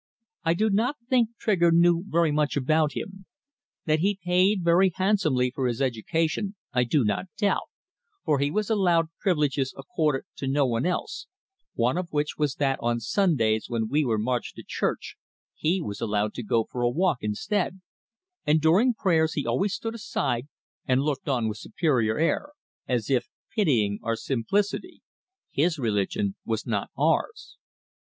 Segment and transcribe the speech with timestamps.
[0.43, 3.27] I do not think Trigger knew very much about him.
[3.85, 7.69] That he paid very handsomely for his education I do not doubt,
[8.25, 11.27] for he was allowed privileges accorded to no one else,
[11.75, 15.17] one of which was that on Sundays when we were marched to church
[15.53, 17.79] he was allowed to go for a walk instead,
[18.43, 20.47] and during prayers he always stood aside
[20.87, 22.53] and looked on with superior air,
[22.87, 25.03] as if pitying our simplicity.
[25.51, 27.57] His religion was not ours.